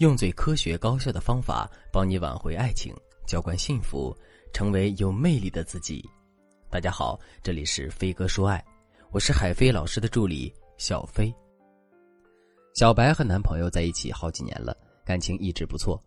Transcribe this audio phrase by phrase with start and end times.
[0.00, 2.90] 用最科学高效的方法帮你挽回爱情，
[3.26, 4.16] 浇灌幸福，
[4.50, 6.02] 成为有魅力的自己。
[6.70, 8.64] 大家好，这里是飞哥说爱，
[9.10, 11.30] 我是海飞老师的助理小飞。
[12.74, 14.74] 小白和男朋友在一起好几年了，
[15.04, 16.02] 感情一直不错。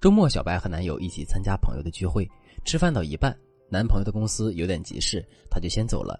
[0.00, 2.26] 周末，小白和男友一起参加朋友的聚会，
[2.64, 6.18] 吃饭到一半，男朋友的公司有点急事，他就先走了，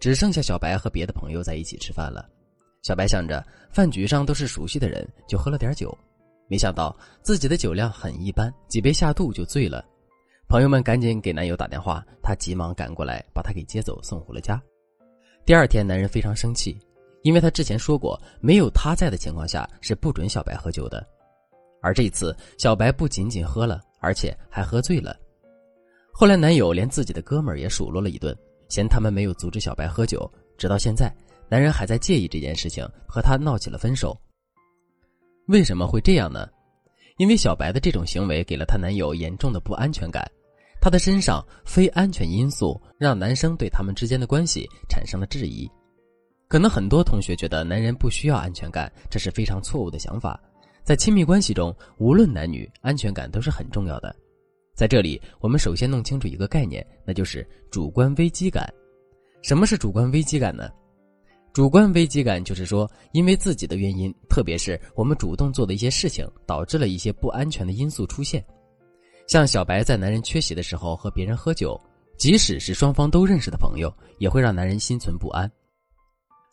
[0.00, 2.28] 只剩下小白和别的朋友在一起吃饭了。
[2.82, 5.96] 小白想着饭局上都是熟悉的人，就喝了点酒。
[6.46, 9.84] 没想到自己的酒量很一般，几杯下肚就醉了。
[10.46, 14.62] 朋友们赶紧给男友打电话，他急忙赶过来把他给接走，送回了家。
[15.46, 16.78] 第二天，男人非常生气，
[17.22, 21.06] 因为他之前说过，没有他在的情况下是不准小白喝酒的。
[21.80, 25.16] 而这一次，小白不仅仅喝了，而且还喝醉了。
[26.12, 28.36] 后来，男友连自己的哥们儿也数落了一顿，
[28.68, 30.30] 嫌他们没有阻止小白喝酒。
[30.56, 31.14] 直到现在，
[31.48, 34.16] 男人还在介意这件事情，和他闹起了分手。
[35.46, 36.48] 为什么会这样呢？
[37.18, 40.28] 因为小白的这种行为给了她男友严重的不安全感，
[40.80, 45.70] 她的身上非安全因素让男生对他们之间的关系产生了质疑。
[46.48, 50.40] 可能很多同学觉得男人不需要安全感，这是非常错误的想法。
[50.82, 54.14] 在亲密关系中，无论男女，安全感都是很重要的。
[54.74, 58.68] 在这里，我们首先弄清楚一个概念，那就是主观危机感。
[59.42, 60.68] 什么是主观危机感呢？
[61.54, 68.44] 主观危机感就是说，因为自己的原因，特别是我们主动做的一些事情，导致了一些不安全的因素出现。
[69.28, 71.80] 像小白在男人缺席的时候和别人喝酒，
[72.18, 75.48] 即使是双方都认识的朋友，也会让男人心存不安。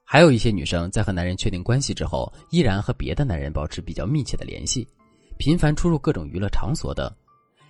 [0.06, 4.88] 还有一些女生在和男人确定关系之后，依然和别的男人保持比较密切的联系，
[5.40, 7.12] 频繁出入各种娱乐场所等，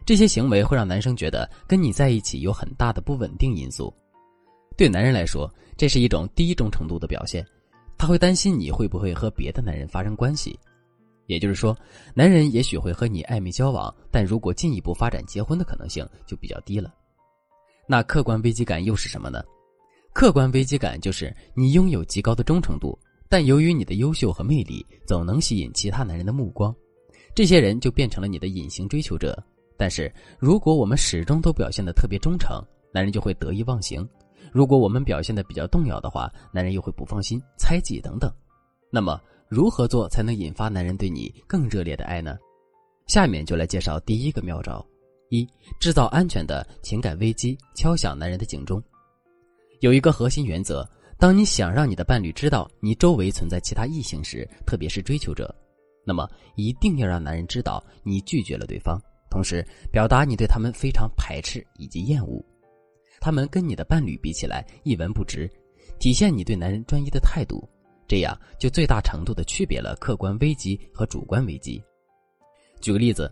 [0.06, 3.94] 这些行为会让男生觉得跟你在一起有很大的不稳定因素。
[4.82, 7.46] 对男人来说，这是一种低忠诚度的表现，
[8.00, 10.60] 他会担心你会不会和别的男人发生关系，
[11.28, 11.78] 也就是说，
[12.16, 16.92] 男人也许会和你暧昧交往，但如果进一步发展结婚的可能性就比较低了。
[17.88, 19.44] 那客观危机感又是什么呢？
[20.14, 22.98] 客观危机感就是你拥有极高的忠诚度，
[23.30, 26.76] 但由于你的优秀和魅力总能吸引其他男人的目光，
[27.36, 29.38] 这些人就变成了你的隐形追求者。
[29.78, 32.60] 但是如果我们始终都表现的特别忠诚，
[32.92, 34.10] 男人就会得意忘形。
[34.52, 38.30] 如果我们表现的比较动摇的话，男人又会不放心、猜忌等等。
[38.92, 42.38] 那么，如何做才能引发男人对你更热烈的爱呢？
[43.08, 44.86] 下面就来介绍第一个妙招：
[45.30, 45.48] 一、
[45.80, 48.82] 制造安全的情感危机，敲响男人的警钟。
[49.80, 50.88] 有一个核心原则：
[51.18, 55.54] 当你想让你的伴侣知道你周围存在其他异性时，特别是追求者，
[56.06, 62.44] 那么一定要让男人知道你拒绝了对方，同时表达你对他们非常排斥以及厌恶。
[63.22, 65.48] 他们跟你的伴侣比起来一文不值，
[66.00, 67.64] 体现你对男人专一的态度，
[68.08, 71.82] 这样就最大程度的区别了客观危机和主观危机。
[72.82, 73.32] 举个例子，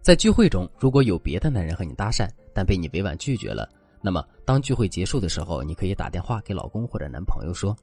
[0.00, 3.68] 在聚会中，如果有别的男人和你搭讪，但被你委婉拒绝了，
[4.00, 7.76] 那么当聚会结束的时候，你可以打电话给老公或者男朋友说：“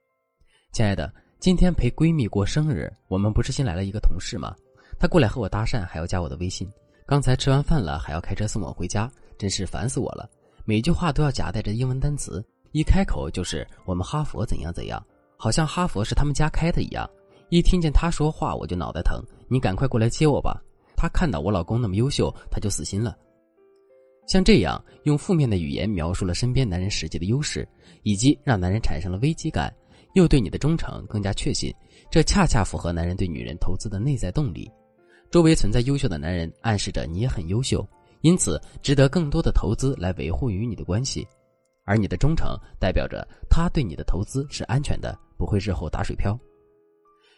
[0.72, 4.56] 亲爱的，今天陪闺蜜过生日，我们不是新来了一个同事吗？
[4.98, 6.72] 他过来和我搭讪，还要加我的微信。
[7.06, 10.30] 刚才吃完饭了，还要开车送我回家，真是烦死我了。”
[10.72, 15.06] 每句话都要夹带着英文单词，一开口就是我们哈佛怎样怎样，
[15.36, 17.06] 好像哈佛是他们家开的一样。
[17.50, 20.64] 一听见他说话我就脑袋疼，你赶快过来接我吧。
[20.96, 23.18] 他看到我老公那么优秀，他就死心了。
[24.28, 27.68] 像这样用负面的语言描述了身边男人实际的优势，
[28.04, 29.76] 以及让男人产生了危机感，
[30.14, 31.70] 又对你的忠诚更加确信，
[32.10, 34.72] 这恰恰符合男人对女人投资的内在动力。
[35.30, 37.86] 周围存在优秀的男人，暗示着你也很优秀。
[38.22, 41.28] 因此，值得更多的投资来维护与你的关系，
[41.84, 46.38] 而你的忠诚代表着他对你的投资是安全的，不会日后打水漂。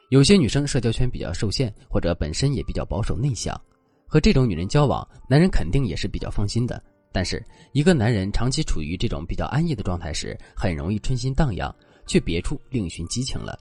[0.09, 3.59] 有些女生社交圈比较受限，或者本身也比较保守内向，
[4.07, 6.83] 和这种女人交往，男人肯定也是比较放心的。
[7.11, 11.73] 但是，一个男人长期处于这种比较安逸的状态时，很容易春心荡漾，
[12.05, 13.57] 去别处另寻激情了。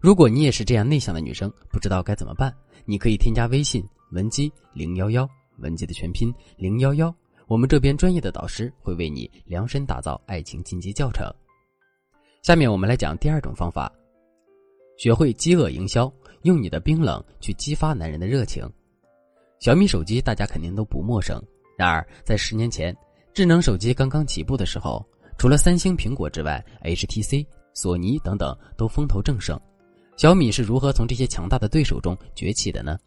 [0.00, 2.52] 如果你也是这样内向的女生，不知道该怎么办，
[2.84, 5.28] 你可以添加微信文姬零幺幺。
[5.58, 7.14] 文姬的全拼零幺幺，
[7.46, 11.26] 我们这边专业的导师会为你量身打造爱情进阶教程。
[12.42, 13.92] 下面我们来讲第二种方法，
[14.96, 16.12] 学会饥饿营销，
[16.42, 18.68] 用你的冰冷去激发男人的热情。
[19.58, 21.42] 小米手机大家肯定都不陌生，
[21.76, 22.96] 然而在十年前，
[23.32, 25.04] 智能手机刚刚起步的时候，
[25.38, 29.58] 除了三星、苹果之外，HTC、索尼等等都风头正盛。
[30.16, 32.98] 小米是如何从这些强大的对手中崛起的呢？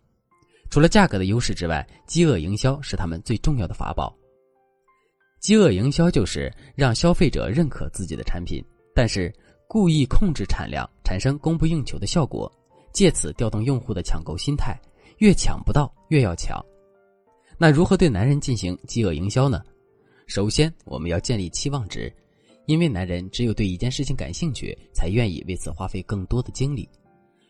[0.69, 4.15] 除了价格的优势之外，饥饿营销是他们最重要的法宝。
[5.39, 8.63] 饥饿营销就是让消费者认可自己的产品，
[8.93, 9.33] 但是
[9.67, 12.51] 故意控制产量，产生供不应求的效果，
[12.93, 14.77] 借此调动用户的抢购心态，
[15.19, 16.63] 越抢不到越要抢。
[17.57, 19.61] 那如何对男人进行饥饿营销呢？
[20.27, 22.13] 首先，我们要建立期望值，
[22.67, 26.87] 因为男人只有对一件事情感兴趣，才愿意为此花费更多的精力。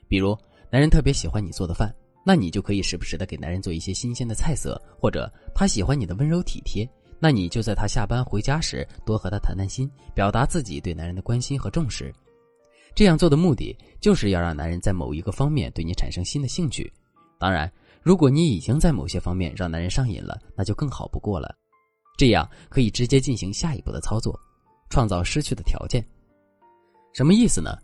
[0.07, 0.37] 比如，
[0.71, 1.93] 男人特别喜欢你做的饭，
[2.29, 6.87] 那你就可以时不时的给男人做一些新鲜的菜色；或者他喜欢你的温柔体贴，
[7.17, 12.13] 那你就在他下班回家时多和他谈谈心，表达自己对男人的关心和重视。
[12.93, 16.93] 这样做的目的就是要让男人在某一个方面对你产生新的兴趣。
[17.39, 17.67] 当然，
[18.03, 21.55] 如果你已经在某些方面让男人上瘾了，那就更好不过了。
[22.15, 24.39] 这样可以直接进行下一步的操作，
[24.91, 26.05] 创造失去的条件。
[27.11, 27.75] 什么意思呢？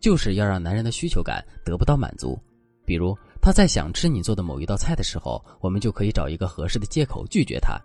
[0.00, 2.36] 就是要让男人的需求感得不到满足，
[2.84, 7.78] 比如他在想吃你做的某一道菜的时候，我们就可以找一个合适的借口拒绝他。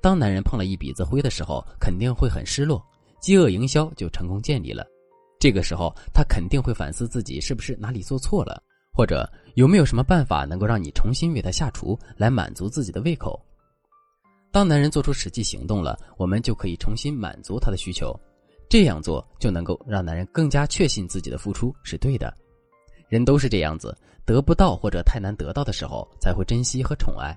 [0.00, 2.82] 当男人碰了一鼻子灰的时候，肯定会很失落，
[3.20, 4.86] 饥饿营销就成功建立了。
[5.38, 13.38] 这个时候，他肯定会反思自己是不是哪里做错了，或者有没有什么办法能够让你重新为他下厨，来满足自己的胃口。
[14.50, 18.18] 当男人做出实际行动了，我们就可以重新满足他的需求。
[18.66, 22.34] 这样做就能够让男人更加确信自己的付出是对的。
[23.08, 27.36] 人都是这样子，得不到或者太难得到的时候，才会珍惜和宠爱。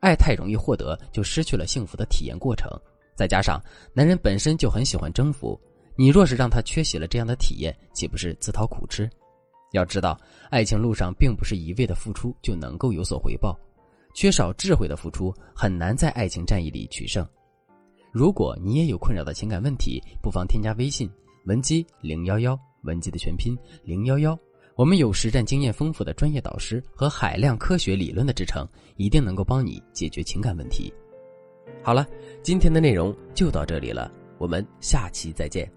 [0.00, 2.70] 爱太容易获得，就失去了幸福的体验过程。
[3.14, 3.60] 再加上
[3.92, 5.60] 男人本身就很喜欢征服，
[5.94, 9.08] 你若是让他缺席了这样的体验，岂不是自讨苦吃？
[9.72, 10.18] 要知道，
[10.48, 13.54] 爱情路上并不是一味的付出就能够有所回报，
[14.14, 17.26] 缺少智慧的付出很难在爱情战役里取胜。
[18.10, 21.08] 如果你也有困扰的情感问题，不妨添加微信
[21.44, 24.36] 文姬零幺幺，文姬的全拼零幺幺。
[24.80, 28.66] 我们有实战经验丰富的专业导师和海量科学理论的支撑，
[28.96, 30.90] 一定能够帮你解决情感问题。
[31.82, 32.06] 好了，
[32.42, 35.70] 今天的内容就到这里了，我们下期再见。